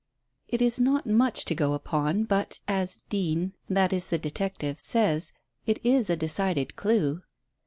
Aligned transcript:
"It 0.47 0.63
is 0.63 0.79
not 0.79 1.05
much 1.05 1.45
to 1.45 1.53
go 1.53 1.73
upon, 1.75 2.23
but, 2.23 2.57
as 2.67 3.01
Deane, 3.09 3.53
that 3.69 3.93
is 3.93 4.07
the 4.07 4.17
detective, 4.17 4.79
says, 4.79 5.31
it 5.67 5.77
is 5.85 6.09
a 6.09 6.17
decided 6.17 6.75
clue." 6.75 7.21